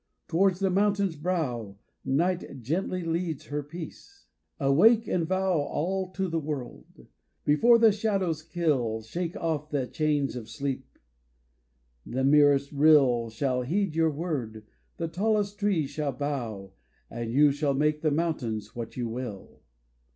Towards 0.27 0.59
the 0.59 0.71
mountain's 0.71 1.15
brow 1.15 1.77
Night 2.03 2.63
gently 2.63 3.03
leads 3.03 3.45
her 3.45 3.61
peace. 3.61 4.25
Awake 4.59 5.05
and 5.07 5.27
vow 5.27 5.59
All 5.59 6.09
to 6.13 6.27
the 6.27 6.39
world! 6.39 7.05
Before 7.45 7.77
the 7.77 7.91
shadows 7.91 8.41
kill 8.41 9.03
Shake 9.03 9.35
off 9.37 9.69
the 9.69 9.85
chains 9.85 10.35
of 10.35 10.49
sleep: 10.49 10.97
the 12.03 12.23
merest 12.23 12.71
rill 12.71 13.29
Shall 13.29 13.61
heed 13.61 13.95
your 13.95 14.09
word, 14.09 14.65
the 14.97 15.07
tallest 15.07 15.59
tree 15.59 15.85
shall 15.85 16.13
bow, 16.13 16.71
And 17.11 17.31
you 17.31 17.51
shall 17.51 17.75
make 17.75 18.01
the 18.01 18.09
mountains 18.09 18.75
what 18.75 18.97
you 18.97 19.07
will. 19.07 19.61